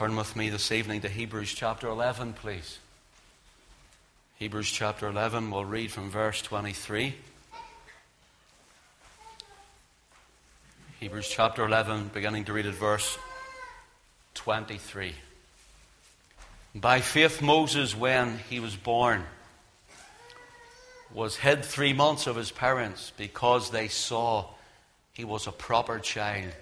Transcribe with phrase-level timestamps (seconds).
[0.00, 2.78] Turn with me this evening to Hebrews chapter 11, please.
[4.36, 7.14] Hebrews chapter 11, we'll read from verse 23.
[11.00, 13.18] Hebrews chapter 11, beginning to read at verse
[14.32, 15.12] 23.
[16.74, 19.24] By faith, Moses, when he was born,
[21.12, 24.46] was hid three months of his parents because they saw
[25.12, 26.54] he was a proper child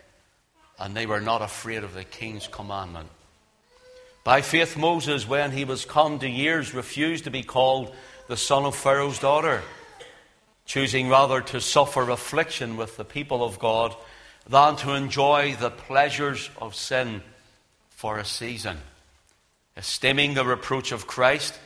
[0.80, 3.10] and they were not afraid of the king's commandment.
[4.28, 7.94] By faith, Moses, when he was come to years, refused to be called
[8.26, 9.62] the son of Pharaoh's daughter,
[10.66, 13.96] choosing rather to suffer affliction with the people of God
[14.46, 17.22] than to enjoy the pleasures of sin
[17.88, 18.76] for a season,
[19.78, 21.58] esteeming the reproach of Christ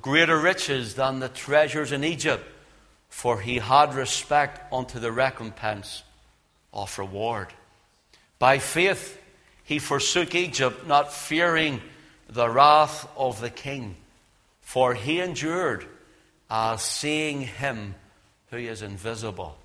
[0.00, 2.42] greater riches than the treasures in Egypt,
[3.10, 6.04] for he had respect unto the recompense
[6.72, 7.48] of reward.
[8.38, 9.20] By faith
[9.62, 11.82] he forsook Egypt, not fearing
[12.28, 13.96] the wrath of the king,
[14.60, 15.86] for he endured
[16.50, 17.94] as seeing him
[18.50, 19.56] who is invisible.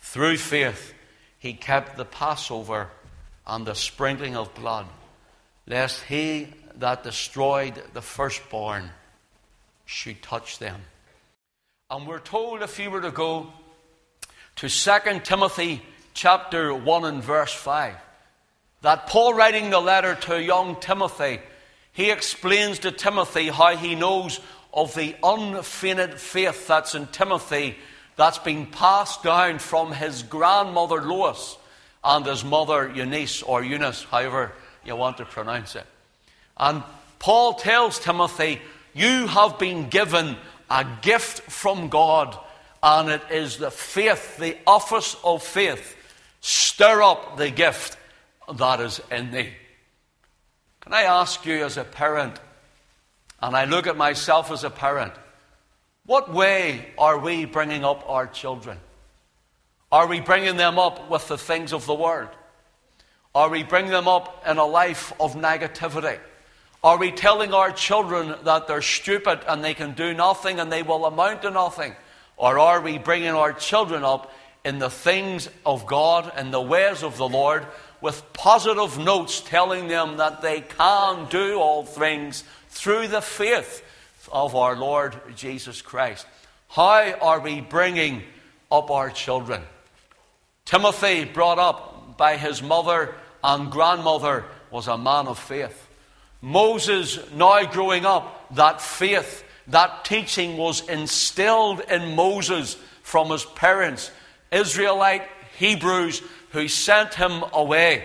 [0.00, 0.94] Through faith
[1.38, 2.88] he kept the Passover
[3.46, 4.86] and the sprinkling of blood,
[5.66, 8.90] lest he that destroyed the firstborn
[9.84, 10.80] should touch them.
[11.90, 13.52] And we're told if you were to go
[14.56, 15.82] to 2 Timothy
[16.14, 17.94] chapter 1 and verse 5,
[18.82, 21.40] that Paul writing the letter to young Timothy,
[21.98, 24.38] he explains to Timothy how he knows
[24.72, 27.76] of the unfeigned faith that's in Timothy
[28.14, 31.58] that's been passed down from his grandmother Lois
[32.04, 34.52] and his mother Eunice, or Eunice, however
[34.84, 35.86] you want to pronounce it.
[36.56, 36.84] And
[37.18, 38.60] Paul tells Timothy,
[38.94, 40.36] You have been given
[40.70, 42.38] a gift from God,
[42.80, 45.96] and it is the faith, the office of faith.
[46.42, 47.96] Stir up the gift
[48.54, 49.50] that is in thee.
[50.88, 52.40] Can I ask you, as a parent,
[53.42, 55.12] and I look at myself as a parent,
[56.06, 58.78] what way are we bringing up our children?
[59.92, 62.30] Are we bringing them up with the things of the world?
[63.34, 66.18] Are we bringing them up in a life of negativity?
[66.82, 70.82] Are we telling our children that they're stupid and they can do nothing and they
[70.82, 71.94] will amount to nothing?
[72.38, 74.32] Or are we bringing our children up
[74.64, 77.66] in the things of God and the ways of the Lord
[78.00, 83.84] with positive notes telling them that they can do all things through the faith
[84.30, 86.26] of our Lord Jesus Christ.
[86.68, 88.22] How are we bringing
[88.70, 89.62] up our children?
[90.64, 95.86] Timothy, brought up by his mother and grandmother, was a man of faith.
[96.40, 104.10] Moses, now growing up, that faith, that teaching was instilled in Moses from his parents,
[104.52, 105.22] Israelite
[105.58, 108.04] Hebrews, who sent him away.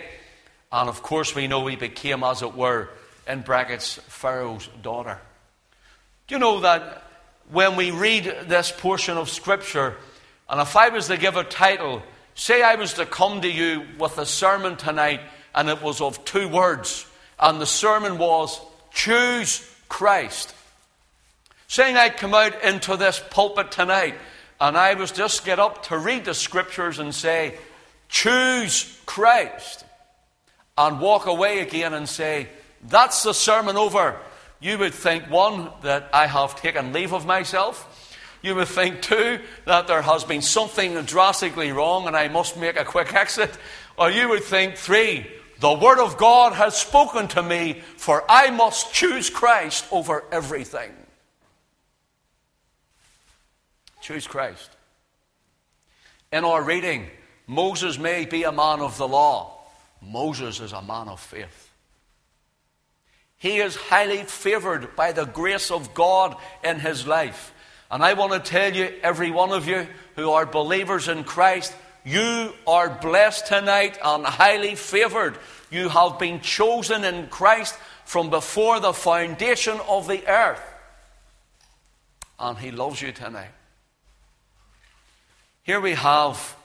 [0.71, 2.89] And of course, we know he became, as it were,
[3.27, 5.19] in brackets, Pharaoh's daughter.
[6.27, 7.03] Do you know that
[7.51, 9.95] when we read this portion of Scripture,
[10.49, 12.01] and if I was to give a title,
[12.35, 15.21] say I was to come to you with a sermon tonight,
[15.53, 17.05] and it was of two words,
[17.39, 18.59] and the sermon was,
[18.91, 20.53] Choose Christ.
[21.67, 24.15] Saying I'd come out into this pulpit tonight,
[24.59, 27.57] and I was just get up to read the Scriptures and say,
[28.13, 29.83] Choose Christ,
[30.77, 32.47] and walk away again and say,
[32.87, 34.19] That's the sermon over
[34.63, 38.17] you would think, one, that I have taken leave of myself.
[38.41, 42.79] You would think, two, that there has been something drastically wrong and I must make
[42.79, 43.51] a quick exit.
[43.97, 45.27] Or you would think, three,
[45.59, 50.93] the Word of God has spoken to me, for I must choose Christ over everything.
[54.01, 54.69] Choose Christ.
[56.31, 57.07] In our reading,
[57.47, 59.59] Moses may be a man of the law,
[60.01, 61.69] Moses is a man of faith.
[63.37, 67.53] He is highly favored by the grace of God in his life.
[67.91, 71.75] And I want to tell you, every one of you who are believers in Christ,
[72.05, 75.37] you are blessed tonight and highly favored.
[75.69, 77.75] You have been chosen in Christ
[78.05, 80.63] from before the foundation of the earth.
[82.39, 83.51] And He loves you tonight.
[85.63, 86.55] Here we have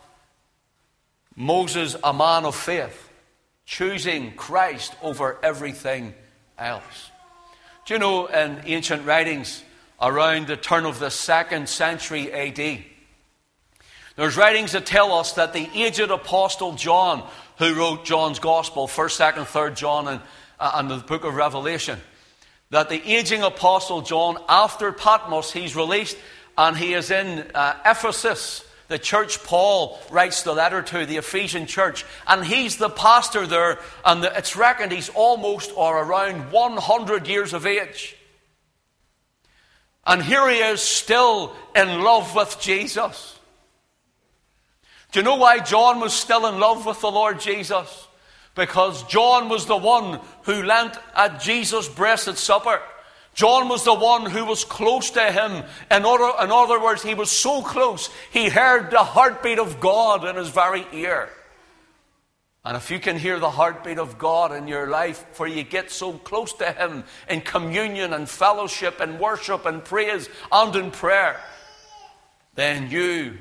[1.39, 3.09] Moses, a man of faith,
[3.65, 6.13] choosing Christ over everything
[6.59, 7.13] else.
[7.87, 9.63] Do you know in ancient writings
[10.03, 12.83] around the turn of the second century AD,
[14.17, 17.25] there's writings that tell us that the aged apostle John,
[17.59, 20.21] who wrote John's Gospel, 1st, 2nd, 3rd John, and,
[20.59, 22.01] uh, and the book of Revelation,
[22.71, 26.17] that the aging apostle John, after Patmos, he's released
[26.57, 31.67] and he is in uh, Ephesus, the church Paul writes the letter to, the Ephesian
[31.67, 37.53] church, and he's the pastor there, and it's reckoned he's almost or around 100 years
[37.53, 38.17] of age.
[40.07, 43.39] And here he is still in love with Jesus.
[45.13, 48.07] Do you know why John was still in love with the Lord Jesus?
[48.55, 52.81] Because John was the one who leant at Jesus' breast at supper.
[53.39, 55.63] John was the one who was close to him.
[55.93, 60.25] In other, in other words, he was so close, he heard the heartbeat of God
[60.25, 61.29] in his very ear.
[62.65, 65.93] And if you can hear the heartbeat of God in your life, for you get
[65.93, 71.41] so close to Him in communion and fellowship and worship and praise and in prayer,
[72.57, 73.39] then you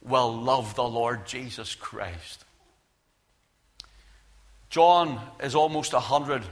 [0.00, 2.44] will love the Lord Jesus Christ.
[4.70, 6.44] John is almost a hundred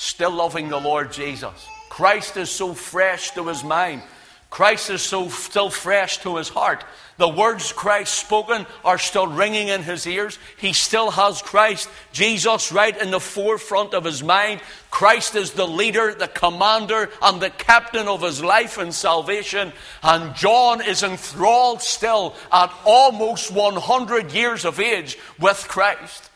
[0.00, 1.68] still loving the Lord Jesus.
[1.90, 4.00] Christ is so fresh to his mind.
[4.48, 6.84] Christ is so still fresh to his heart.
[7.18, 10.38] The words Christ spoken are still ringing in his ears.
[10.56, 14.62] He still has Christ, Jesus, right in the forefront of his mind.
[14.90, 19.70] Christ is the leader, the commander, and the captain of his life and salvation.
[20.02, 26.29] And John is enthralled still at almost 100 years of age with Christ.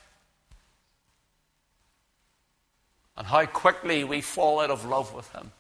[3.17, 5.53] And how quickly we fall out of love with Him,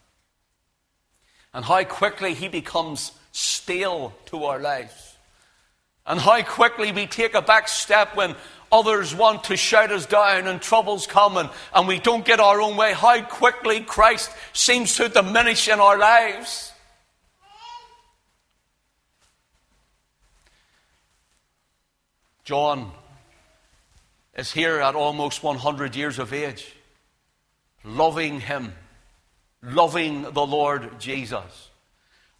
[1.52, 5.16] and how quickly He becomes stale to our lives,
[6.06, 8.34] and how quickly we take a back step when
[8.72, 12.60] others want to shout us down and troubles come and, and we don't get our
[12.60, 16.72] own way, how quickly Christ seems to diminish in our lives.
[22.44, 22.90] John
[24.36, 26.74] is here at almost 100 years of age
[27.84, 28.72] loving Him,
[29.62, 31.70] loving the Lord Jesus.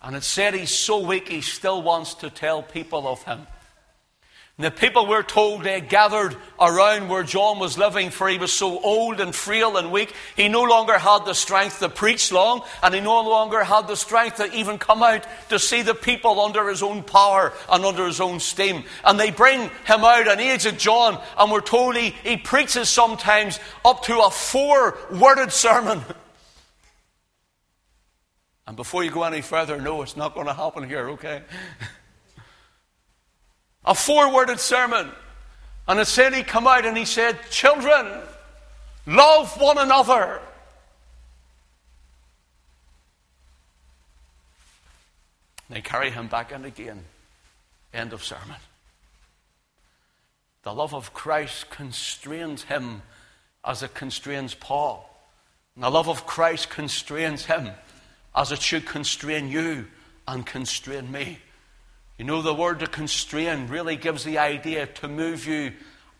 [0.02, 3.46] And it said he's so weak he still wants to tell people of Him.
[4.56, 8.53] And the people we're told they gathered around where John was living, for he was
[8.53, 10.15] so old and frail and weak.
[10.37, 13.97] He no longer had the strength to preach long, and he no longer had the
[13.97, 18.06] strength to even come out to see the people under his own power and under
[18.06, 18.85] his own steam.
[19.05, 23.59] And they bring him out, an aged John, and we're told he, he preaches sometimes
[23.85, 26.03] up to a four worded sermon.
[28.67, 31.43] And before you go any further, no, it's not going to happen here, okay?
[33.84, 35.10] a four worded sermon.
[35.86, 38.06] And it said he come out and he said, Children,
[39.06, 40.40] love one another.
[45.69, 47.04] They carry him back in again.
[47.92, 48.56] End of sermon.
[50.62, 53.02] The love of Christ constrains him
[53.64, 55.10] as it constrains Paul.
[55.75, 57.70] And the love of Christ constrains him
[58.34, 59.86] as it should constrain you
[60.26, 61.38] and constrain me.
[62.19, 65.72] You know, the word to constrain really gives the idea to move you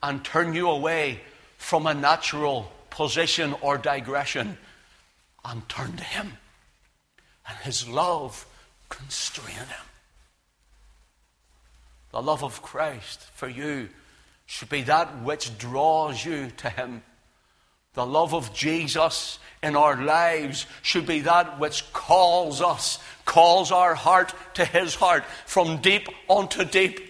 [0.03, 1.21] and turn you away
[1.57, 4.59] from a natural position or digression
[5.45, 6.33] and turn to Him.
[7.49, 8.47] And His love
[8.89, 9.87] constrain Him.
[12.11, 13.89] The love of Christ for you
[14.47, 17.03] should be that which draws you to Him.
[17.95, 23.95] The love of Jesus in our lives should be that which calls us, calls our
[23.95, 27.01] heart to His heart from deep unto deep.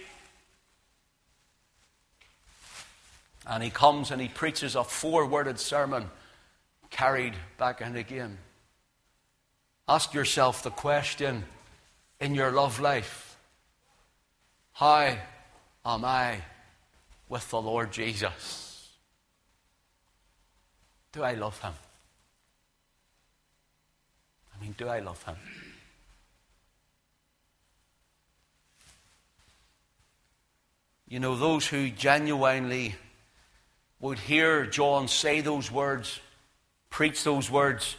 [3.47, 6.09] And He comes and He preaches a four worded sermon
[6.91, 8.37] carried back and again.
[9.87, 11.43] Ask yourself the question
[12.21, 13.37] in your love life
[14.73, 15.17] How
[15.85, 16.37] am I
[17.27, 18.64] with the Lord Jesus?
[21.15, 21.71] Do I love him?
[24.53, 25.37] I mean, do I love him?
[31.07, 32.95] You know, those who genuinely
[34.01, 36.19] would hear John say those words,
[36.89, 37.95] preach those words,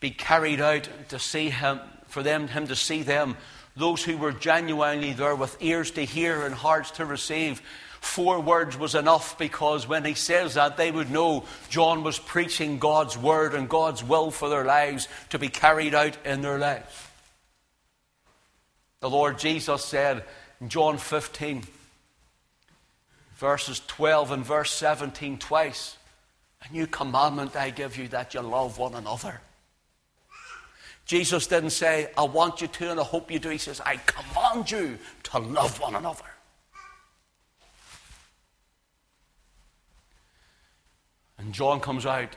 [0.00, 3.36] be carried out to see him, for them, him to see them,
[3.76, 7.62] those who were genuinely there with ears to hear and hearts to receive,
[8.00, 12.78] Four words was enough because when he says that, they would know John was preaching
[12.78, 17.06] God's word and God's will for their lives to be carried out in their lives.
[19.00, 20.24] The Lord Jesus said
[20.60, 21.64] in John 15,
[23.36, 25.96] verses 12 and verse 17, twice,
[26.68, 29.40] A new commandment I give you that you love one another.
[31.04, 33.50] Jesus didn't say, I want you to and I hope you do.
[33.50, 36.24] He says, I command you to love one another.
[41.38, 42.32] And John comes out.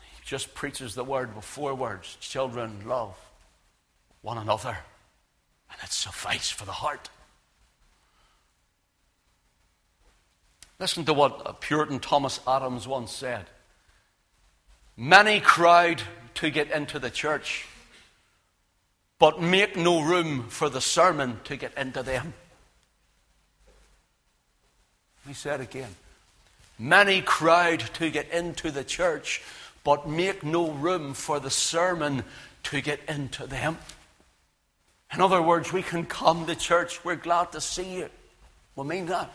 [0.00, 3.16] He just preaches the word with four words Children, love
[4.22, 4.76] one another.
[5.70, 7.08] and it suffices for the heart.
[10.78, 13.46] Listen to what Puritan Thomas Adams once said.
[14.96, 16.02] Many crowd
[16.34, 17.66] to get into the church,
[19.18, 22.32] but make no room for the sermon to get into them.
[25.26, 25.94] He said again.
[26.80, 29.42] Many crowd to get into the church,
[29.84, 32.24] but make no room for the sermon
[32.62, 33.76] to get into them.
[35.12, 37.04] In other words, we can come to church.
[37.04, 38.08] We're glad to see you.
[38.76, 39.30] We mean that.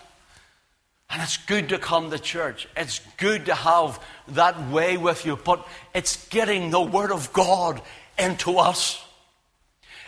[1.12, 2.68] And it's good to come to church.
[2.76, 7.80] It's good to have that way with you, but it's getting the Word of God
[8.18, 9.05] into us.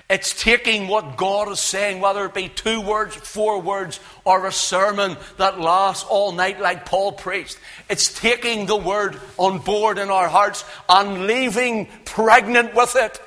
[0.10, 4.54] It's taking what God is saying, whether it be two words, four words, or a
[4.54, 7.60] sermon that lasts all night like Paul preached.
[7.90, 13.22] It's taking the Word on board in our hearts and leaving pregnant with it.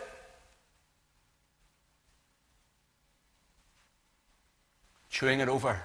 [5.11, 5.83] Chewing it over.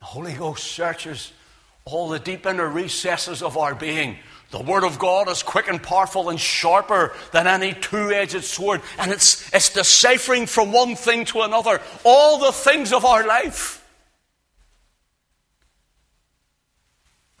[0.00, 1.32] The Holy Ghost searches
[1.86, 4.18] all the deep inner recesses of our being.
[4.50, 8.82] The Word of God is quick and powerful and sharper than any two edged sword,
[8.98, 13.86] and it's, it's deciphering from one thing to another all the things of our life.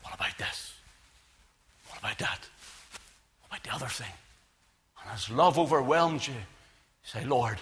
[0.02, 0.74] What about this?
[1.88, 2.48] What about that?
[3.40, 4.12] What about the other thing?
[5.02, 6.34] And as love overwhelms you,
[7.02, 7.58] say, Lord,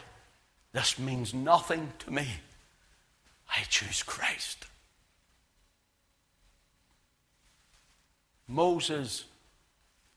[0.73, 2.27] this means nothing to me.
[3.49, 4.67] I choose Christ.
[8.47, 9.25] Moses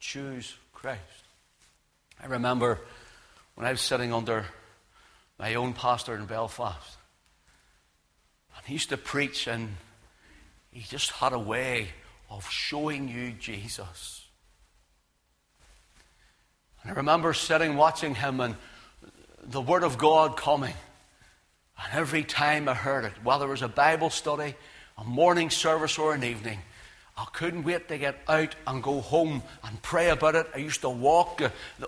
[0.02, 1.00] choose Christ.
[2.22, 2.80] I remember
[3.56, 4.46] when I was sitting under
[5.40, 6.98] my own pastor in Belfast,
[8.58, 9.78] and he used to preach, and
[10.72, 11.90] he just had a way
[12.30, 14.26] of showing you Jesus.
[16.82, 18.56] And I remember sitting watching him and
[19.44, 20.74] the Word of God coming.
[21.78, 24.56] And every time I heard it, whether it was a Bible study,
[24.98, 26.60] a morning service, or an evening,
[27.18, 30.48] I couldn't wait to get out and go home and pray about it.
[30.56, 31.42] I used to walk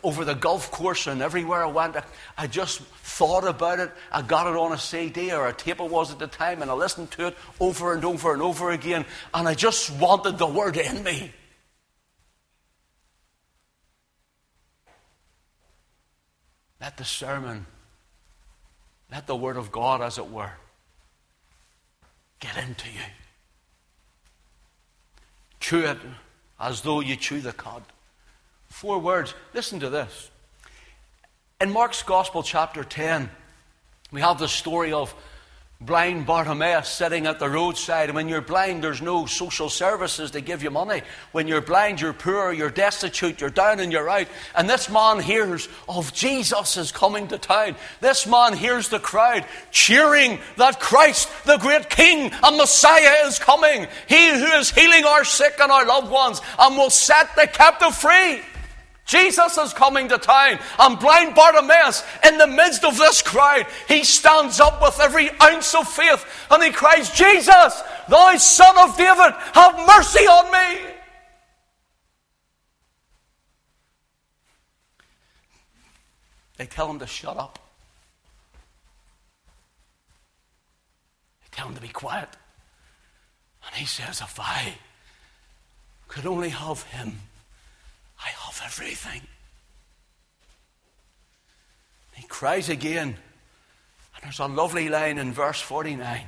[0.04, 1.96] over the golf course and everywhere I went.
[2.38, 3.92] I, just thought about it.
[4.12, 6.70] I got it on a CD or a tape it was at the time and
[6.70, 9.06] I listened to it over and over and over again.
[9.34, 11.32] And I just wanted the word in me.
[16.82, 17.66] Let the sermon,
[19.10, 20.52] let the word of God, as it were,
[22.42, 23.23] get into you.
[25.64, 25.98] Chew it
[26.60, 27.84] as though you chew the cud.
[28.68, 29.34] Four words.
[29.54, 30.30] Listen to this.
[31.62, 33.30] In Mark's Gospel, chapter 10,
[34.12, 35.16] we have the story of
[35.86, 38.10] blind Bartimaeus sitting at the roadside.
[38.10, 41.02] And when you're blind, there's no social services to give you money.
[41.32, 44.28] When you're blind, you're poor, you're destitute, you're down and you're out.
[44.56, 47.76] And this man hears of Jesus is coming to town.
[48.02, 53.88] This man hears the crowd cheering that Christ, the great King and Messiah, is coming.
[54.08, 57.96] He who is healing our sick and our loved ones and will set the captive
[57.96, 58.42] free.
[59.06, 64.04] Jesus is coming to town, and blind Bartimaeus, in the midst of this crowd, he
[64.04, 69.34] stands up with every ounce of faith and he cries, Jesus, thou son of David,
[69.54, 70.94] have mercy on me.
[76.58, 77.60] They tell him to shut up.
[81.42, 82.30] They tell him to be quiet.
[83.66, 84.76] And he says, If I
[86.08, 87.20] could only have him
[88.20, 89.22] I have everything.
[92.14, 93.16] He cries again.
[94.16, 96.26] And there's a lovely line in verse 49.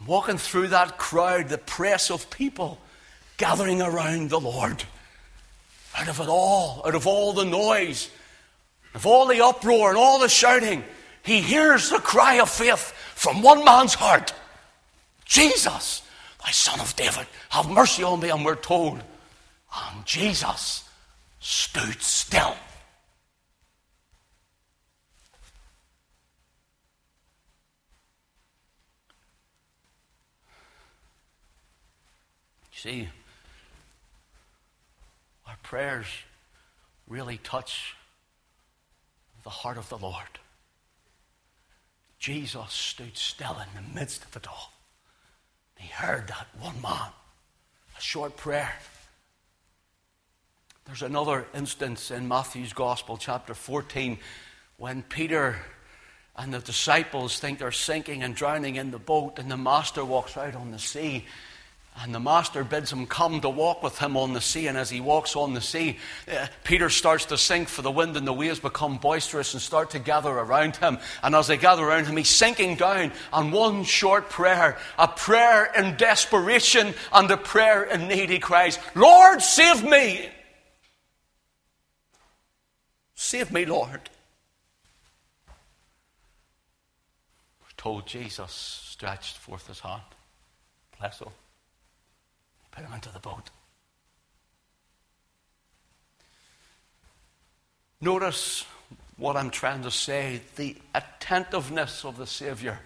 [0.00, 2.78] I'm walking through that crowd, the press of people
[3.36, 4.84] gathering around the Lord.
[5.96, 8.10] Out of it all, out of all the noise,
[8.94, 10.84] of all the uproar and all the shouting,
[11.22, 14.32] he hears the cry of faith from one man's heart
[15.26, 16.02] Jesus,
[16.42, 18.30] thy son of David, have mercy on me.
[18.30, 19.02] And we're told
[19.76, 20.84] and Jesus
[21.40, 22.56] stood still.
[32.72, 33.08] See,
[35.46, 36.06] our prayers
[37.08, 37.94] really touch
[39.44, 40.38] the heart of the Lord.
[42.18, 44.72] Jesus stood still in the midst of it all.
[45.78, 47.10] He heard that one man,
[47.96, 48.74] a short prayer.
[50.86, 54.18] There's another instance in Matthew's Gospel, chapter 14,
[54.76, 55.56] when Peter
[56.36, 60.36] and the disciples think they're sinking and drowning in the boat, and the Master walks
[60.36, 61.24] out on the sea.
[62.02, 64.66] And the master bids him come to walk with him on the sea.
[64.66, 65.96] And as he walks on the sea,
[66.30, 69.88] uh, Peter starts to sink, for the wind and the waves become boisterous and start
[69.92, 70.98] to gather around him.
[71.22, 73.12] And as they gather around him, he's sinking down.
[73.32, 78.78] And one short prayer, a prayer in desperation and a prayer in need, he cries,
[78.94, 80.28] Lord, save me!
[83.16, 84.10] Save me, Lord.
[87.60, 90.02] We're told Jesus stretched forth his hand.
[91.00, 91.28] Bless him.
[92.70, 93.50] Put him into the boat.
[98.02, 98.64] Notice
[99.16, 102.78] what I'm trying to say the attentiveness of the Savior.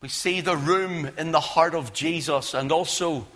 [0.00, 3.26] We see the room in the heart of Jesus and also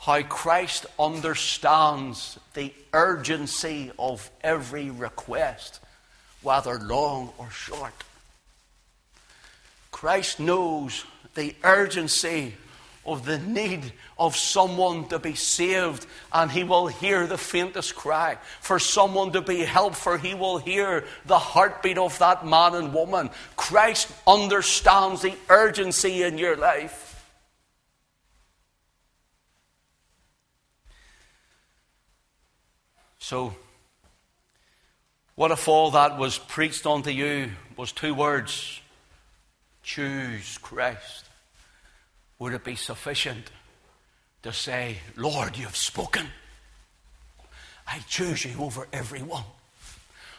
[0.00, 5.80] how Christ understands the urgency of every request,
[6.42, 7.92] whether long or short.
[9.90, 12.54] Christ knows the urgency
[13.04, 18.36] of the need of someone to be saved, and he will hear the faintest cry.
[18.60, 22.92] For someone to be helped, for he will hear the heartbeat of that man and
[22.92, 23.30] woman.
[23.56, 27.07] Christ understands the urgency in your life.
[33.28, 33.54] So,
[35.34, 38.80] what if all that was preached unto you was two words?
[39.82, 41.26] Choose Christ
[42.38, 43.50] would it be sufficient
[44.44, 46.26] to say, Lord, you have spoken?
[47.86, 49.44] I choose you over everyone.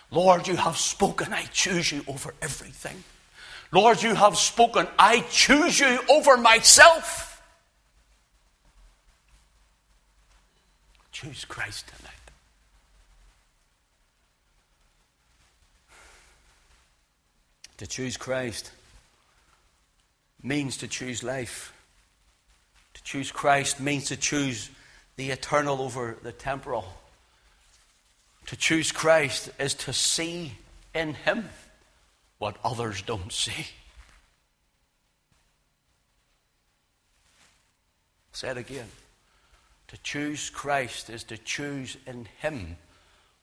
[0.09, 1.31] Lord, you have spoken.
[1.31, 3.03] I choose you over everything.
[3.71, 4.87] Lord, you have spoken.
[4.97, 7.39] I choose you over myself.
[11.11, 12.18] Choose Christ tonight.
[17.79, 18.71] To choose Christ
[20.43, 21.73] means to choose life.
[22.93, 24.69] To choose Christ means to choose
[25.15, 26.85] the eternal over the temporal.
[28.47, 30.53] To choose Christ is to see
[30.93, 31.47] in Him
[32.37, 33.67] what others don't see.
[38.33, 38.87] say it again.
[39.87, 42.75] To choose Christ is to choose in Him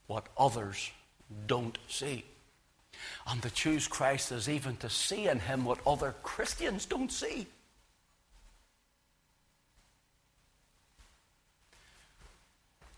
[0.07, 0.91] what others
[1.47, 2.25] don't see.
[3.29, 7.47] And to choose Christ is even to see in Him what other Christians don't see.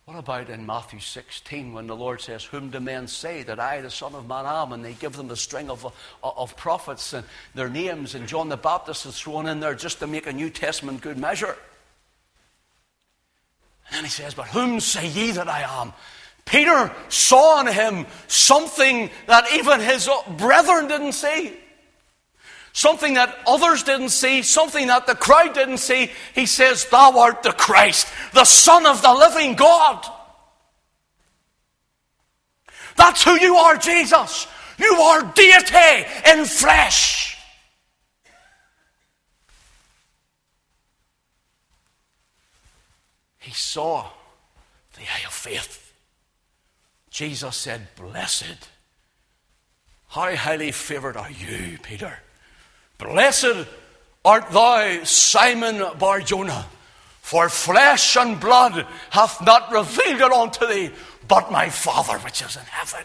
[0.08, 3.82] What about in Matthew 16 when the Lord says, Whom do men say that I,
[3.82, 4.72] the Son of Man, am?
[4.72, 5.90] And they give them the string of, uh,
[6.22, 10.06] of prophets and their names, and John the Baptist is thrown in there just to
[10.06, 11.58] make a New Testament good measure.
[13.88, 15.92] And then he says, But whom say ye that I am?
[16.48, 20.08] Peter saw in him something that even his
[20.38, 21.54] brethren didn't see.
[22.72, 26.10] Something that others didn't see, something that the crowd didn't see.
[26.34, 30.06] He says, Thou art the Christ, the Son of the living God.
[32.96, 34.46] That's who you are, Jesus.
[34.78, 37.36] You are deity in flesh.
[43.38, 44.06] He saw
[44.94, 45.87] the eye of faith.
[47.18, 48.68] Jesus said, Blessed.
[50.06, 52.16] How highly favored are you, Peter?
[52.96, 53.66] Blessed
[54.24, 56.66] art thou, Simon Barjona,
[57.20, 60.90] for flesh and blood hath not revealed it unto thee,
[61.26, 63.04] but my Father which is in heaven.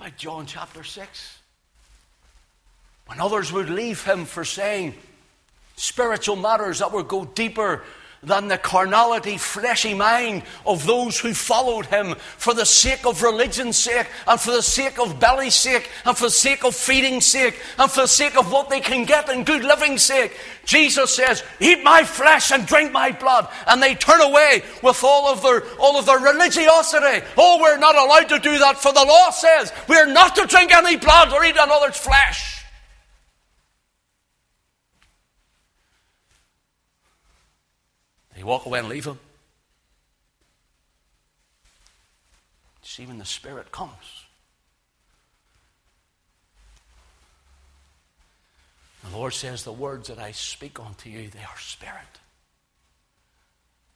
[0.00, 1.38] About John chapter 6.
[3.04, 4.94] When others would leave him for saying
[5.76, 7.82] spiritual matters that would go deeper
[8.22, 13.76] than the carnality, fleshy mind of those who followed him for the sake of religion's
[13.76, 17.58] sake, and for the sake of belly's sake, and for the sake of feeding's sake,
[17.78, 20.38] and for the sake of what they can get and good living's sake.
[20.64, 23.48] Jesus says, Eat my flesh and drink my blood.
[23.66, 27.26] And they turn away with all of their all of their religiosity.
[27.36, 30.72] Oh, we're not allowed to do that, for the law says we're not to drink
[30.72, 32.51] any blood or eat another's flesh.
[38.42, 39.20] They walk away and leave him.
[42.82, 44.24] See, when the Spirit comes,
[49.08, 52.18] the Lord says, The words that I speak unto you, they are spirit.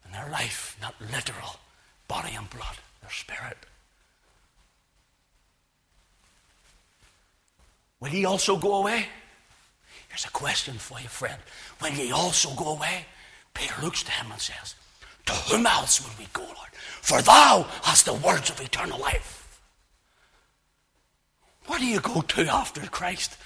[0.05, 1.57] And their life, not literal
[2.07, 3.59] body and blood, their spirit.
[7.99, 9.07] Will ye also go away?
[10.09, 11.43] Here's a question for you, friend.
[11.83, 13.07] Will ye also go away?
[13.57, 14.75] Peter looks to him and says,
[15.27, 16.73] To whom else will we go, Lord?
[17.01, 19.61] For thou hast the words of eternal life.
[21.67, 23.37] Where do you go to after Christ?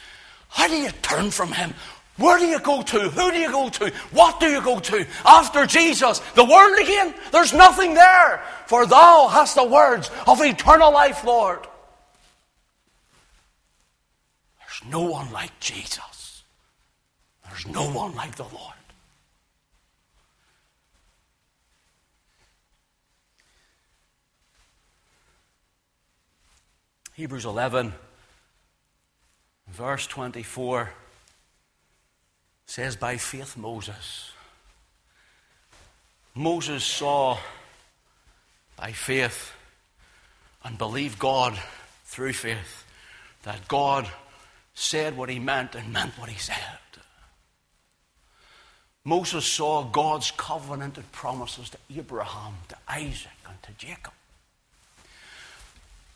[0.49, 1.75] How do you turn from him?
[2.17, 3.09] Where do you go to?
[3.09, 3.91] Who do you go to?
[4.11, 5.07] What do you go to?
[5.25, 7.15] After Jesus, the world again?
[7.33, 8.43] There's nothing there.
[8.67, 11.61] For thou hast the words of eternal life, Lord.
[14.59, 16.43] There's no one like Jesus.
[17.49, 18.75] There's no one like the Lord.
[27.15, 27.93] Hebrews 11,
[29.69, 30.91] verse 24
[32.67, 34.33] says, By faith, Moses.
[36.35, 37.39] Moses saw
[38.77, 39.53] by faith
[40.65, 41.59] and believed God
[42.05, 42.85] through faith
[43.43, 44.09] that God
[44.75, 46.57] said what he meant and meant what he said.
[49.05, 54.13] Moses saw God's covenanted promises to Abraham, to Isaac, and to Jacob.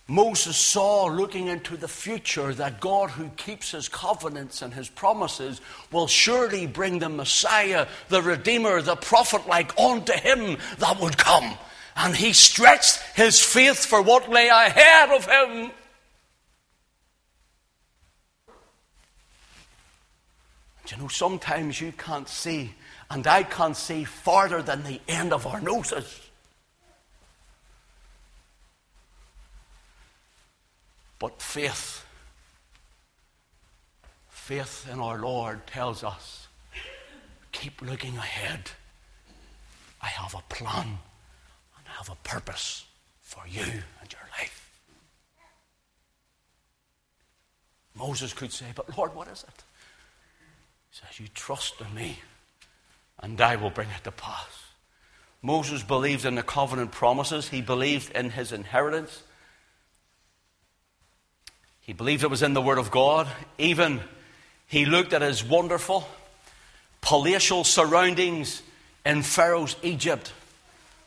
[0.07, 5.62] Moses saw, looking into the future, that God, who keeps his covenants and his promises,
[5.90, 11.57] will surely bring the Messiah, the Redeemer, the prophet like unto him that would come.
[11.97, 15.71] And he stretched his faith for what lay ahead of him.
[20.90, 22.75] you know, sometimes you can't see,
[23.11, 26.21] and I can't see farther than the end of our noses.
[31.18, 32.05] But faith,
[34.29, 36.48] faith in our Lord tells us
[37.53, 38.70] keep looking ahead.
[40.03, 42.85] I have a plan and I have a purpose
[43.22, 44.64] for you and your life.
[47.96, 49.62] Moses could say, But Lord, what is it?
[50.90, 52.18] He says, You trust in me,
[53.20, 54.64] and I will bring it to pass.
[55.42, 59.22] Moses believed in the covenant promises, he believed in his inheritance.
[61.87, 63.29] He believed it was in the Word of God.
[63.59, 64.01] Even
[64.66, 66.09] he looked at his wonderful
[67.03, 68.62] palatial surroundings
[69.05, 70.33] in Pharaoh's Egypt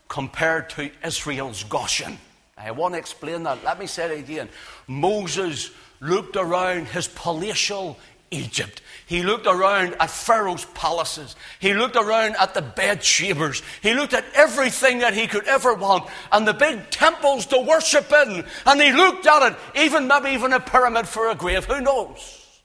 [0.08, 2.20] compared to Israel's Goshen.
[2.56, 3.64] I want to explain that.
[3.64, 4.50] Let me say it again.
[4.88, 7.98] Moses looked around his palatial
[8.32, 8.82] Egypt.
[9.06, 11.36] He looked around at Pharaoh's palaces.
[11.60, 13.62] He looked around at the bed chambers.
[13.82, 18.12] He looked at everything that he could ever want and the big temples to worship
[18.12, 18.44] in.
[18.66, 21.66] And he looked at it, even maybe even a pyramid for a grave.
[21.66, 22.62] Who knows?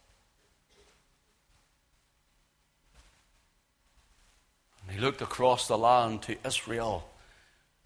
[4.83, 7.09] And he looked across the land to Israel.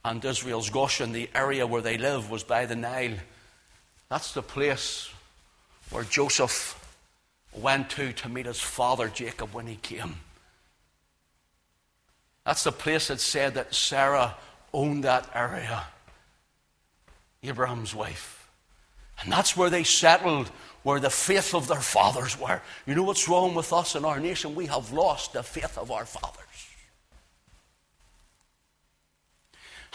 [0.03, 3.17] And Israel's Goshen, the area where they live, was by the Nile.
[4.09, 5.11] That's the place
[5.91, 6.81] where Joseph
[7.57, 10.17] went to to meet his father Jacob when he came.
[12.45, 14.37] That's the place that said that Sarah
[14.73, 15.85] owned that area,
[17.43, 18.49] Abraham's wife.
[19.21, 20.49] And that's where they settled,
[20.83, 22.61] where the faith of their fathers were.
[22.87, 24.55] You know what's wrong with us in our nation?
[24.55, 26.43] We have lost the faith of our fathers.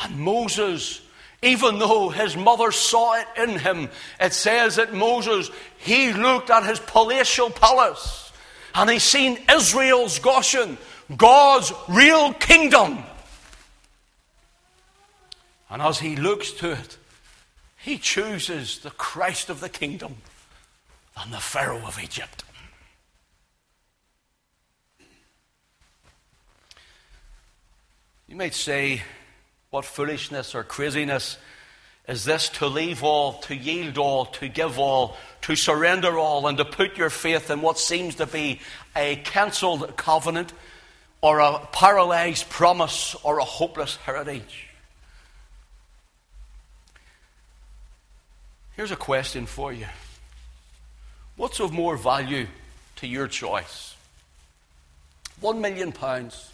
[0.04, 1.02] And Moses
[1.41, 6.65] even though his mother saw it in him, it says that Moses, he looked at
[6.65, 8.32] his palatial palace
[8.75, 10.77] and he seen Israel's Goshen,
[11.17, 13.04] God's real kingdom.
[15.69, 16.97] And as he looks to it,
[17.77, 20.17] he chooses the Christ of the kingdom
[21.17, 22.43] and the Pharaoh of Egypt.
[28.27, 29.01] You might say,
[29.71, 31.38] what foolishness or craziness
[32.05, 36.57] is this to leave all, to yield all, to give all, to surrender all, and
[36.57, 38.60] to put your faith in what seems to be
[38.97, 40.51] a cancelled covenant
[41.21, 44.67] or a paralyzed promise or a hopeless heritage?
[48.75, 49.88] Here's a question for you
[51.38, 52.47] What's of more value
[52.97, 53.95] to your choice?
[55.39, 56.51] One million pounds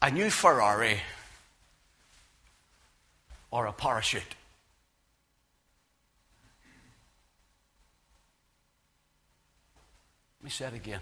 [0.00, 1.00] a new Ferrari
[3.50, 4.22] or a parachute.
[10.40, 11.00] Let me say it again.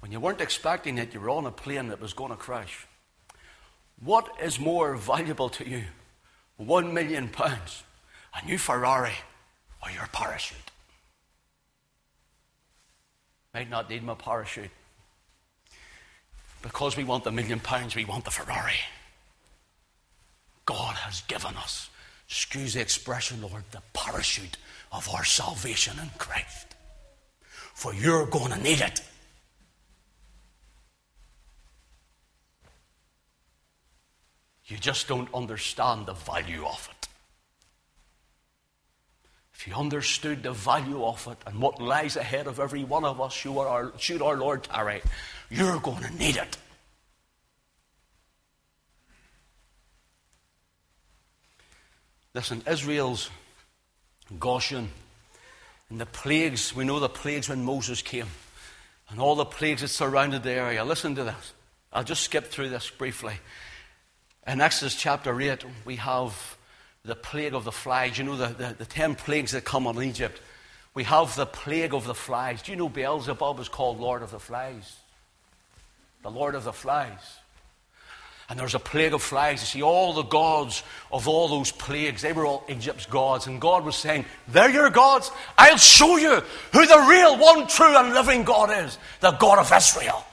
[0.00, 2.86] When you weren't expecting it, you were on a plane that was going to crash.
[4.02, 5.84] What is more valuable to you?
[6.56, 7.84] One million pounds,
[8.34, 9.12] a new Ferrari,
[9.82, 10.58] or your parachute?
[13.52, 14.70] Might not need my parachute.
[16.62, 18.80] Because we want the million pounds, we want the Ferrari.
[20.66, 21.88] God has given us,
[22.28, 24.56] excuse the expression, Lord, the parachute
[24.92, 26.66] of our salvation in Christ.
[27.74, 29.00] For you're going to need it.
[34.66, 37.08] You just don't understand the value of it.
[39.60, 43.20] if you understood the value of it and what lies ahead of every one of
[43.20, 45.02] us, should our, should our Lord tarry,
[45.50, 46.56] you're going to need it.
[52.32, 53.28] Listen, Israel's
[54.38, 54.88] Goshen
[55.90, 58.28] and the plagues, we know the plagues when Moses came
[59.08, 60.84] and all the plagues that surrounded the area.
[60.84, 61.52] Listen to this.
[61.92, 63.34] I'll just skip through this briefly.
[64.46, 66.56] In Exodus chapter 8, we have
[67.04, 68.16] the plague of the flies.
[68.16, 70.40] You know, the, the, the, ten plagues that come on Egypt.
[70.94, 72.62] We have the plague of the flies.
[72.62, 74.96] Do you know Beelzebub is called Lord of the Flies?
[76.22, 77.38] The Lord of the Flies.
[78.48, 79.60] And there's a plague of flies.
[79.60, 83.46] You see, all the gods of all those plagues, they were all Egypt's gods.
[83.46, 85.30] And God was saying, They're your gods.
[85.56, 89.72] I'll show you who the real, one, true, and living God is the God of
[89.72, 90.26] Israel.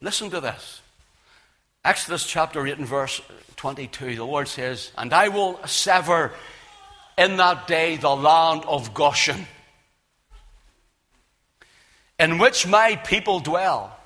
[0.00, 0.80] Listen to this.
[1.84, 3.20] Exodus chapter 8 and verse
[3.56, 6.32] 22, the Lord says, And I will sever
[7.18, 9.46] in that day the land of Goshen,
[12.18, 13.96] in which my people dwell,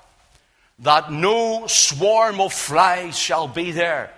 [0.79, 4.11] that no swarm of flies shall be there,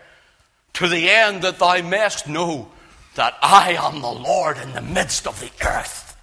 [0.73, 2.69] to the end that thou mayest know
[3.15, 6.17] that I am the Lord in the midst of the earth.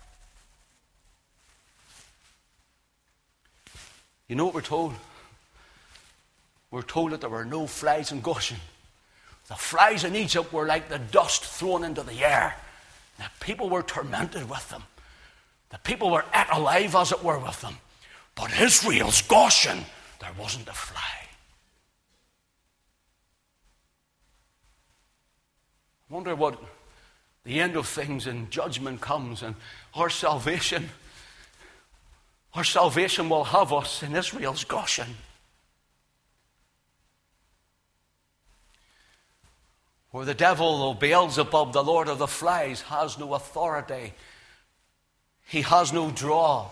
[4.28, 4.94] You know what we're told?
[6.72, 8.56] we're told that there were no flies in Goshen.
[9.46, 12.56] The flies in Egypt were like the dust thrown into the air.
[13.18, 14.82] The people were tormented with them.
[15.72, 17.78] The people were at alive, as it were, with them.
[18.34, 19.84] But Israel's Goshen,
[20.20, 21.00] there wasn't a fly.
[26.10, 26.62] I wonder what
[27.44, 29.56] the end of things and judgment comes and
[29.94, 30.90] our salvation.
[32.54, 35.16] Our salvation will have us in Israel's Goshen.
[40.12, 44.12] where the devil, or Beelzebub, the Lord of the flies, has no authority.
[45.46, 46.70] He has no draw.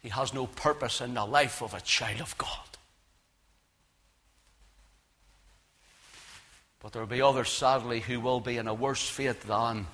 [0.00, 2.48] He has no purpose in the life of a child of God.
[6.80, 9.86] But there will be others, sadly, who will be in a worse fate than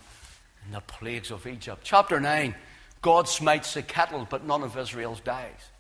[0.65, 1.81] in the plagues of Egypt.
[1.83, 2.55] Chapter 9
[3.03, 5.71] God smites the cattle, but none of Israel's dies.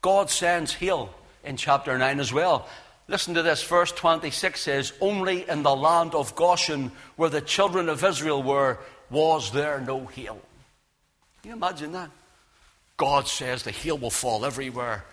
[0.00, 1.12] God sends hail
[1.42, 2.68] in chapter 9 as well.
[3.06, 3.62] Listen to this.
[3.62, 8.78] Verse 26 says, Only in the land of Goshen, where the children of Israel were,
[9.10, 10.40] was there no hail.
[11.44, 12.10] Can you imagine that?
[12.96, 15.04] God says the hail will fall everywhere.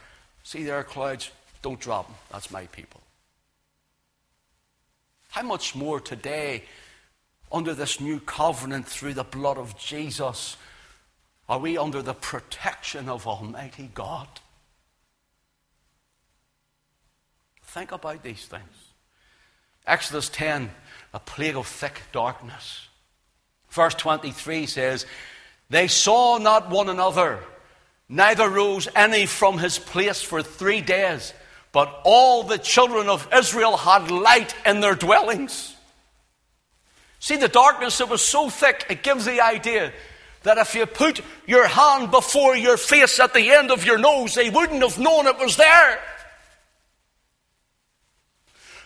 [0.44, 1.30] See there, clouds?
[1.62, 2.16] Don't drop them.
[2.32, 3.02] That's my people.
[5.32, 6.64] How much more today,
[7.52, 10.56] under this new covenant through the blood of Jesus,
[11.50, 14.30] are we under the protection of Almighty God?
[17.66, 18.94] Think about these things.
[19.86, 20.72] Exodus 10,
[21.14, 22.88] a plague of thick darkness.
[23.70, 25.06] Verse 23 says,
[25.72, 27.40] They saw not one another,
[28.10, 31.34] neither rose any from his place for three days,
[31.72, 35.74] but all the children of Israel had light in their dwellings.
[37.20, 39.94] See, the darkness that was so thick, it gives the idea
[40.44, 44.36] that if you put your hand before your face at the end of your nose,
[44.36, 46.00] they wouldn't have known it was there.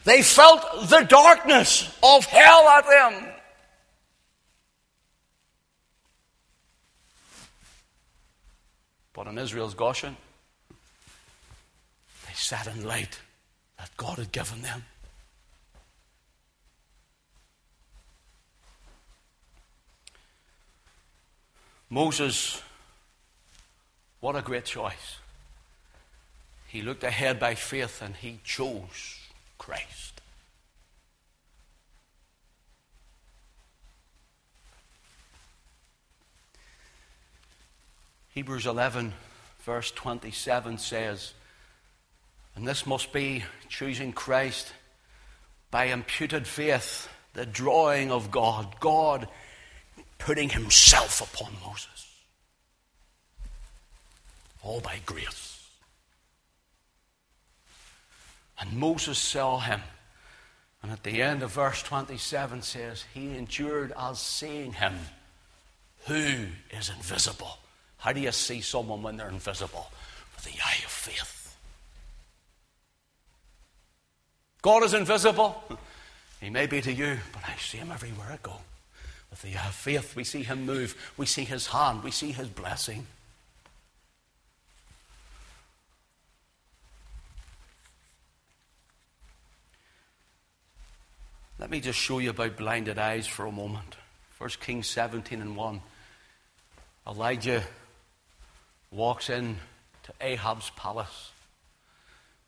[0.03, 3.34] They felt the darkness of hell at them.
[9.15, 10.17] But in Israel's Goshen,
[12.27, 13.17] they sat in light
[13.77, 14.83] that God had given them.
[21.89, 22.61] Moses,
[24.19, 25.17] what a great choice.
[26.67, 29.19] He looked ahead by faith and he chose
[29.57, 30.14] Christ.
[38.35, 39.13] Hebrews 11,
[39.63, 41.33] verse 27 says,
[42.55, 44.73] and this must be choosing Christ
[45.71, 49.29] by imputed faith, the drawing of God, God
[50.17, 52.07] putting Himself upon Moses.
[54.63, 55.65] All by grace.
[58.59, 59.81] And Moses saw him.
[60.81, 64.93] And at the end of verse 27 says, He endured as seeing him
[66.07, 67.59] who is invisible.
[68.05, 69.89] How do you see someone when they're invisible?
[70.35, 71.57] With the eye of faith.
[74.61, 75.63] God is invisible.
[76.39, 78.57] He may be to you, but I see him everywhere I go.
[79.31, 80.95] With the eye of faith, we see him move.
[81.17, 82.03] We see his hand.
[82.03, 83.07] We see his blessing.
[91.57, 93.95] Let me just show you about blinded eyes for a moment.
[94.37, 95.81] 1 Kings 17 and 1.
[97.07, 97.63] Elijah
[98.95, 99.57] walks in
[100.03, 101.31] to Ahab's palace.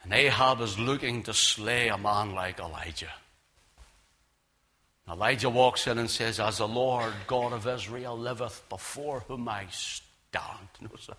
[0.03, 3.11] And Ahab is looking to slay a man like Elijah.
[5.09, 9.65] Elijah walks in and says, As the Lord God of Israel liveth, before whom I
[9.69, 10.67] stand.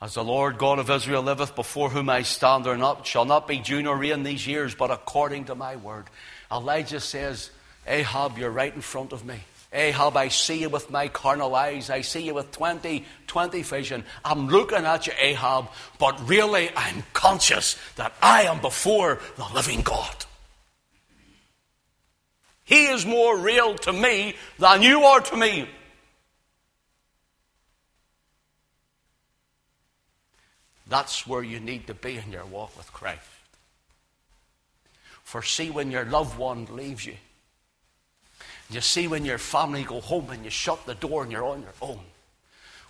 [0.00, 3.48] As the Lord God of Israel liveth, before whom I stand, there not, shall not
[3.48, 6.04] be dew nor rain these years, but according to my word.
[6.52, 7.50] Elijah says,
[7.86, 9.40] Ahab, you're right in front of me.
[9.72, 11.90] Ahab, I see you with my carnal eyes.
[11.90, 14.04] I see you with 20, 20 vision.
[14.24, 19.82] I'm looking at you, Ahab, but really I'm conscious that I am before the living
[19.82, 20.24] God.
[22.64, 25.68] He is more real to me than you are to me.
[30.88, 33.20] That's where you need to be in your walk with Christ.
[35.24, 37.16] For see, when your loved one leaves you,
[38.70, 41.62] you see when your family go home and you shut the door and you're on
[41.62, 42.00] your own.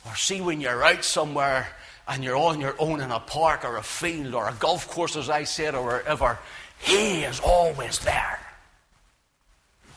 [0.06, 1.68] Or see when you're out somewhere
[2.08, 5.16] and you're on your own in a park or a field or a golf course,
[5.16, 6.38] as I said, or wherever.
[6.78, 8.40] He is always there.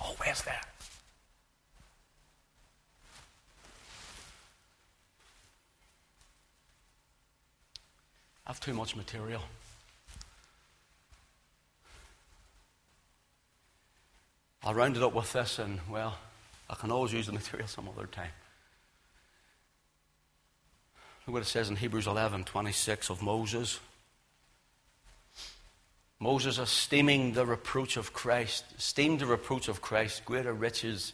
[0.01, 0.61] Always there.
[8.45, 9.41] I have too much material.
[14.69, 16.15] I'll round it up with this, and well,
[16.69, 18.29] I can always use the material some other time.
[21.25, 23.79] Look what it says in Hebrews 11 26 of Moses.
[26.19, 31.13] Moses esteeming the reproach of Christ, esteemed the reproach of Christ greater riches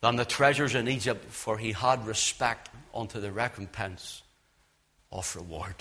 [0.00, 4.22] than the treasures in Egypt, for he had respect unto the recompense
[5.10, 5.74] of reward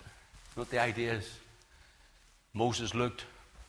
[0.56, 1.40] what the idea is?
[2.56, 3.26] Moses looked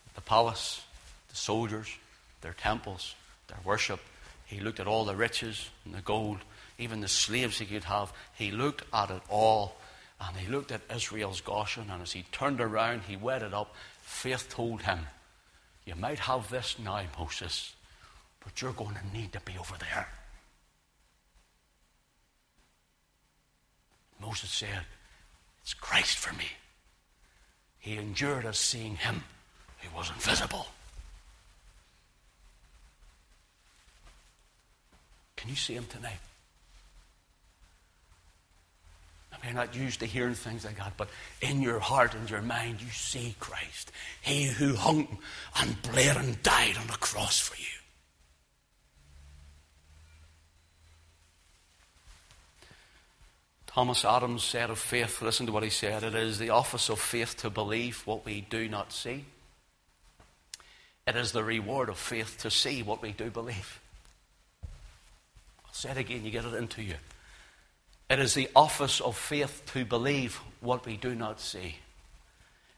[0.07, 0.81] at the palace,
[1.29, 1.87] the soldiers,
[2.41, 3.15] their temples,
[3.47, 3.99] their worship.
[4.45, 6.39] He looked at all the riches and the gold,
[6.77, 8.11] even the slaves he could have.
[8.35, 9.75] He looked at it all.
[10.21, 13.73] And he looked at Israel's Goshen, and as he turned around, he wetted up.
[14.01, 14.99] Faith told him,
[15.85, 17.73] You might have this now, Moses,
[18.43, 20.09] but you're going to need to be over there.
[24.19, 24.85] Moses said,
[25.61, 26.47] It's Christ for me.
[27.79, 29.23] He endured as seeing him
[29.77, 30.67] who was invisible.
[35.39, 36.19] Can you see him tonight?
[39.31, 41.07] I mean, not used to hearing things like that, but
[41.41, 43.93] in your heart and your mind, you see Christ.
[44.21, 45.17] He who hung
[45.57, 47.67] and bled and died on the cross for you.
[53.67, 56.99] Thomas Adams said of faith, listen to what he said, it is the office of
[56.99, 59.23] faith to believe what we do not see.
[61.07, 63.79] It is the reward of faith to see what we do believe.
[65.79, 66.95] Say it again, you get it into you.
[68.09, 71.77] It is the office of faith to believe what we do not see.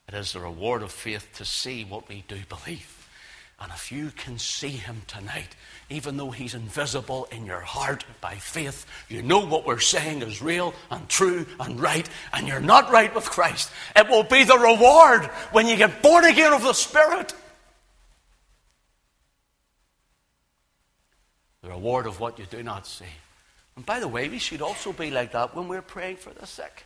[0.07, 3.09] It is the reward of faith to see what we do believe.
[3.59, 5.55] And if you can see him tonight,
[5.89, 10.39] even though he's invisible in your heart by faith, you know what we're saying is
[10.39, 13.71] real and true and right, and you're not right with Christ.
[13.95, 17.33] It will be the reward when you get born again of the Spirit.
[21.63, 23.05] The reward of what you do not see.
[23.75, 26.47] And by the way, we should also be like that when we're praying for the
[26.47, 26.85] sick.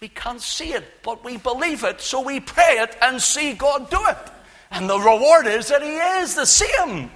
[0.00, 3.90] We can't see it, but we believe it, so we pray it and see God
[3.90, 4.18] do it.
[4.70, 7.10] And the reward is that He is the same.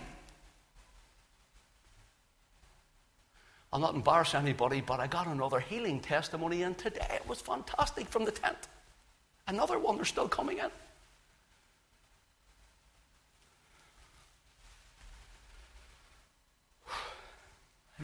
[3.73, 7.07] I'll not embarrass anybody, but I got another healing testimony in today.
[7.11, 8.57] It was fantastic from the tent.
[9.47, 10.71] Another one, they're still coming in.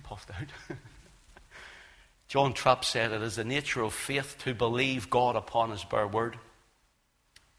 [0.05, 0.77] Puffed out.
[2.29, 6.07] John Trapp said it is the nature of faith to believe God upon his bare
[6.07, 6.38] word.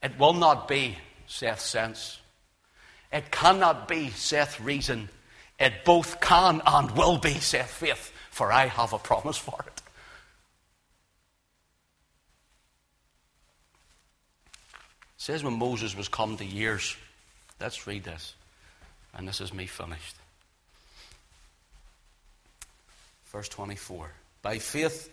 [0.01, 2.19] It will not be saith sense.
[3.11, 5.09] It cannot be, saith reason.
[5.59, 9.81] It both can and will be, saith faith, for I have a promise for it.
[15.15, 16.95] It says when Moses was come to years.
[17.59, 18.35] Let's read this.
[19.13, 20.15] And this is me finished.
[23.35, 24.09] Verse 24.
[24.43, 25.11] By faith,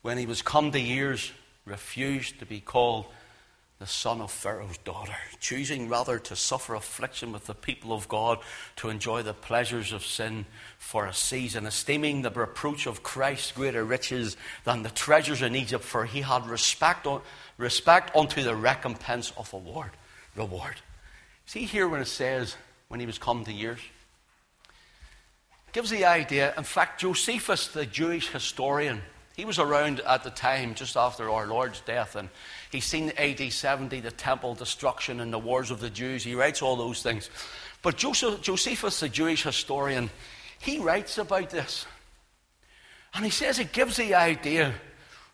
[0.00, 1.30] when he was come to years,
[1.66, 3.04] refused to be called
[3.78, 8.38] the son of Pharaoh's daughter, choosing rather to suffer affliction with the people of God
[8.76, 10.46] to enjoy the pleasures of sin
[10.78, 15.84] for a season, esteeming the reproach of Christ greater riches than the treasures in Egypt,
[15.84, 17.06] for he had respect,
[17.58, 19.90] respect unto the recompense of award,
[20.34, 20.76] reward.
[21.44, 22.56] See here when it says
[22.88, 23.80] when he was come to years?
[25.78, 26.52] Gives the idea.
[26.58, 29.00] In fact, Josephus, the Jewish historian,
[29.36, 32.30] he was around at the time just after our Lord's death, and
[32.72, 36.24] he's seen AD 70, the temple destruction and the wars of the Jews.
[36.24, 37.30] He writes all those things.
[37.80, 40.10] But Joseph, Josephus, the Jewish historian,
[40.58, 41.86] he writes about this.
[43.14, 44.74] And he says it gives the idea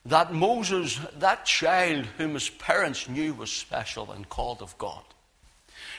[0.05, 5.05] that Moses, that child whom his parents knew was special and called of God,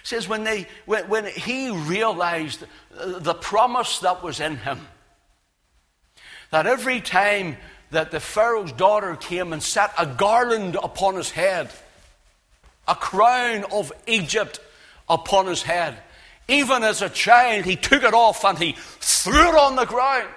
[0.06, 4.88] says when, they, when, when he realized the promise that was in him,
[6.52, 7.58] that every time
[7.90, 11.72] that the Pharaoh's daughter came and set a garland upon his head,
[12.88, 14.60] a crown of Egypt
[15.10, 15.98] upon his head,
[16.48, 20.30] even as a child, he took it off and he threw it on the ground.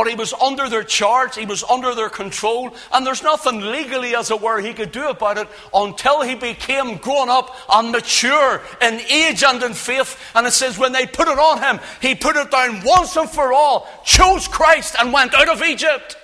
[0.00, 4.16] But he was under their charge, he was under their control, and there's nothing legally,
[4.16, 8.62] as it were, he could do about it until he became grown up and mature
[8.80, 10.18] in age and in faith.
[10.34, 13.28] And it says, when they put it on him, he put it down once and
[13.28, 16.16] for all, chose Christ, and went out of Egypt.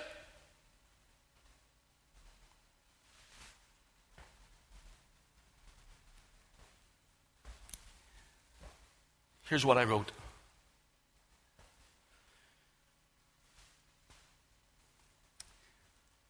[9.50, 10.12] Here's what I wrote.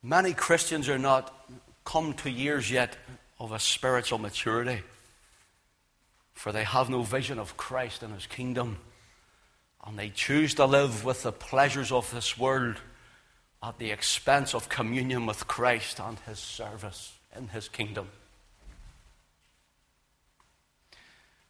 [0.06, 1.34] Many Christians are not
[1.84, 2.96] come to years yet
[3.40, 4.84] of a spiritual maturity,
[6.32, 8.78] for they have no vision of Christ and His kingdom,
[9.84, 12.76] and they choose to live with the pleasures of this world
[13.60, 18.06] at the expense of communion with Christ and His service in His kingdom.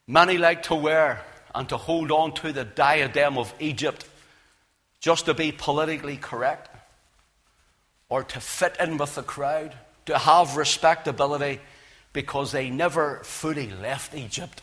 [0.07, 1.23] Many like to wear
[1.55, 4.09] and to hold on to the diadem of Egypt
[4.99, 6.71] just to be politically correct
[8.09, 9.75] or to fit in with the crowd,
[10.07, 11.61] to have respectability,
[12.13, 14.63] because they never fully left Egypt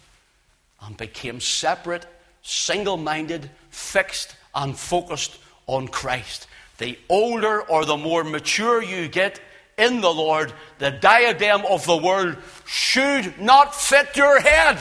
[0.82, 2.06] and became separate,
[2.42, 5.38] single minded, fixed, and focused
[5.68, 6.48] on Christ.
[6.78, 9.40] The older or the more mature you get
[9.78, 14.78] in the Lord, the diadem of the world should not fit your head.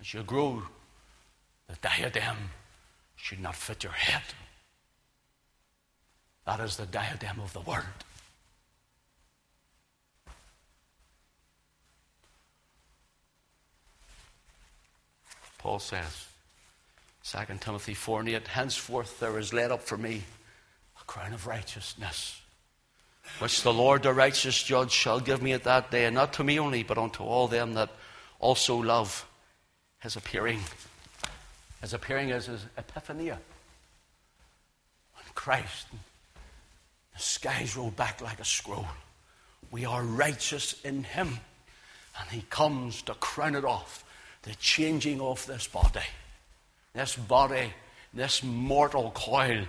[0.00, 0.62] As you grow
[1.82, 2.36] diadem
[3.16, 4.22] should not fit your head.
[6.46, 7.84] That is the diadem of the Word.
[15.58, 16.26] Paul says,
[17.24, 20.22] 2 Timothy 4 and 8, Henceforth there is laid up for me
[21.00, 22.40] a crown of righteousness,
[23.38, 26.44] which the Lord the righteous judge shall give me at that day, and not to
[26.44, 27.90] me only, but unto all them that
[28.40, 29.24] also love
[30.00, 30.58] his appearing
[31.82, 33.36] as appearing as his epiphania.
[35.14, 35.88] When Christ,
[37.14, 38.86] the skies roll back like a scroll.
[39.70, 41.38] We are righteous in him.
[42.20, 44.04] And he comes to crown it off
[44.42, 46.00] the changing of this body.
[46.94, 47.72] This body,
[48.12, 49.64] this mortal coil,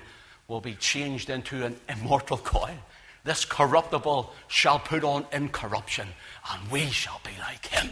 [0.48, 2.78] will be changed into an immortal coil.
[3.24, 6.10] This corruptible shall put on incorruption,
[6.52, 7.90] and we shall be like him.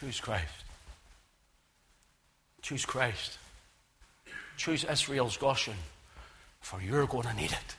[0.00, 0.64] Choose Christ.
[2.62, 3.38] Choose Christ.
[4.56, 5.74] Choose Israel's Goshen,
[6.62, 7.76] for you're going to need it.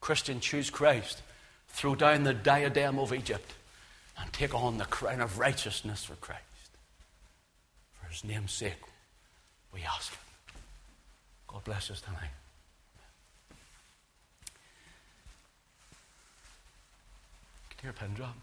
[0.00, 1.22] Christian, choose Christ.
[1.68, 3.54] Throw down the diadem of Egypt
[4.18, 6.42] and take on the crown of righteousness for Christ.
[7.92, 8.82] For his name's sake,
[9.72, 10.18] we ask it.
[11.46, 12.34] God bless us tonight.
[17.70, 18.36] Can you hear a pin drop?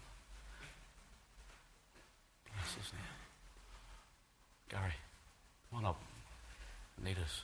[2.76, 3.02] His name?
[4.68, 4.92] Gary,
[5.70, 6.00] come on up.
[7.04, 7.42] Lead us.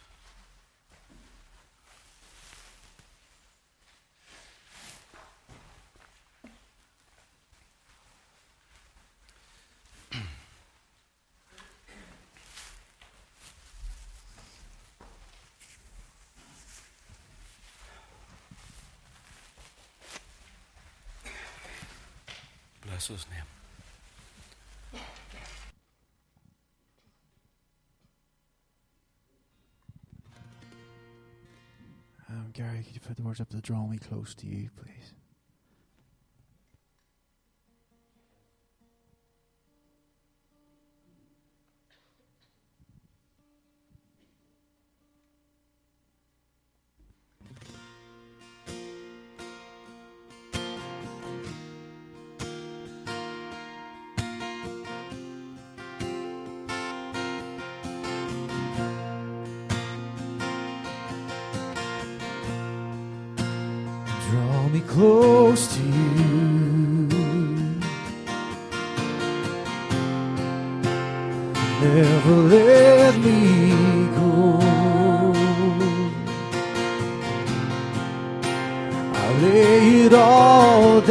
[22.87, 23.56] Bless his name.
[32.93, 35.13] You put the words up to draw me close to you, please?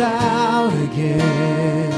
[0.05, 1.91] Down again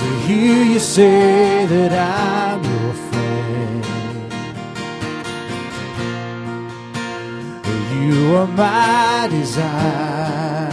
[0.00, 3.84] to hear you say that I'm your friend.
[7.94, 10.70] You are my desire.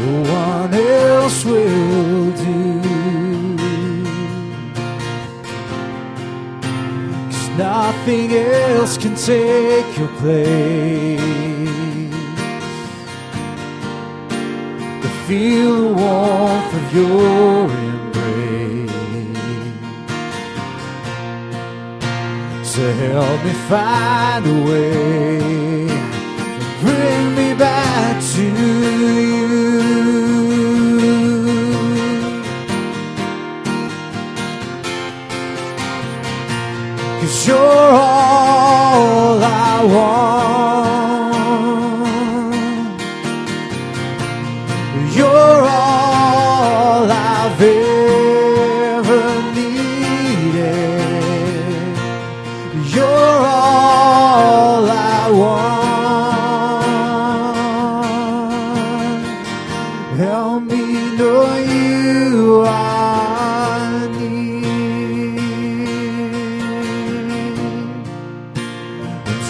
[0.00, 0.12] No
[0.42, 2.73] one else will do.
[7.56, 11.20] Nothing else can take your place.
[15.02, 18.90] To feel the warmth of your embrace.
[22.64, 29.53] So help me find a way to bring me back to you.
[37.46, 40.23] You're all I want.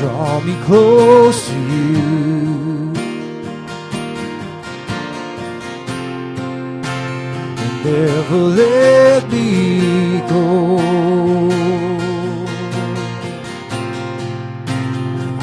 [0.05, 2.92] Draw me close to you.
[7.64, 10.78] and never let me go.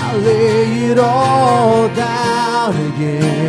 [0.06, 3.41] I lay it all down again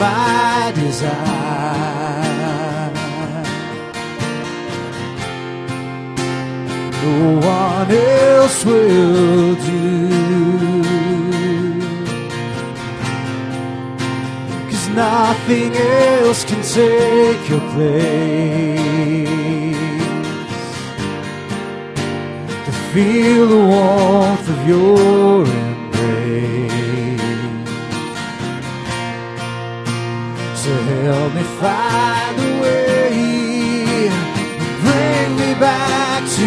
[0.00, 2.00] my desire.
[7.04, 10.80] no one else will do.
[14.70, 18.48] Cause nothing else can take your place.
[22.66, 25.59] To feel the warmth of your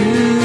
[0.04, 0.43] you.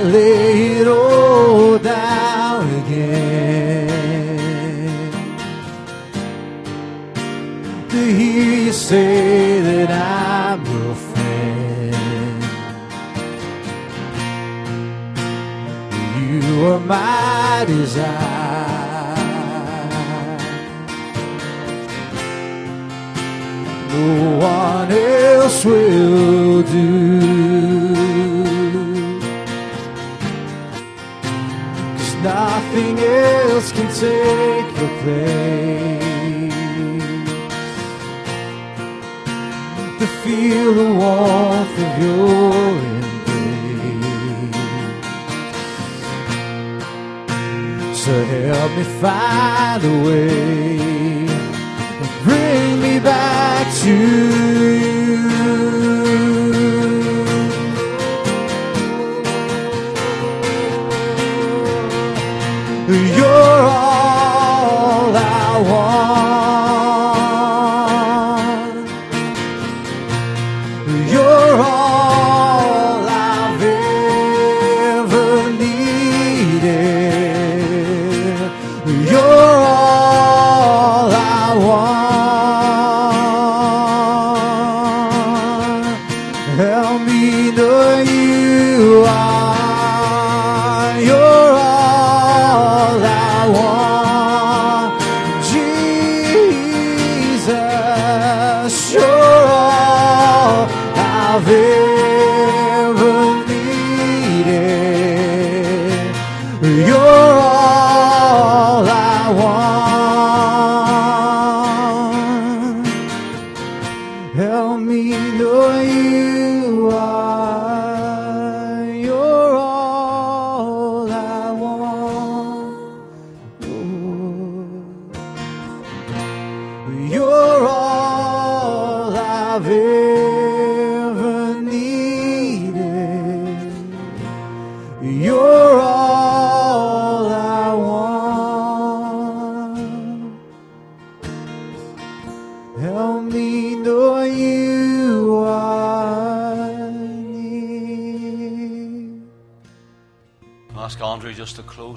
[0.00, 3.86] I lay it all down again
[7.90, 12.44] to hear you say that I'm your friend.
[16.16, 18.38] You are my desire.
[23.92, 27.19] No one else will do.
[34.00, 35.68] Take your place.
[39.98, 42.52] To feel the warmth of your
[42.92, 43.98] embrace.
[48.02, 51.26] So help me find a way.
[52.24, 53.92] Bring me back to
[54.80, 54.89] you.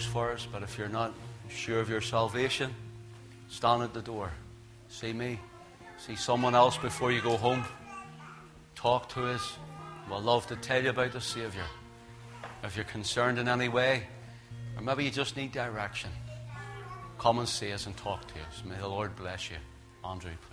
[0.03, 1.13] For us, but if you're not
[1.49, 2.73] sure of your salvation,
[3.49, 4.31] stand at the door.
[4.89, 5.39] See me.
[5.97, 7.63] See someone else before you go home.
[8.75, 9.57] Talk to us.
[10.09, 11.63] We'll love to tell you about the Savior.
[12.63, 14.03] If you're concerned in any way,
[14.75, 16.09] or maybe you just need direction,
[17.19, 18.63] come and see us and talk to us.
[18.65, 19.57] May the Lord bless you.
[20.03, 20.49] Andrew, please.